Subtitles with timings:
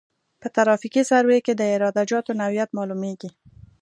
[0.41, 3.29] په ترافیکي سروې کې د عراده جاتو نوعیت معلومیږي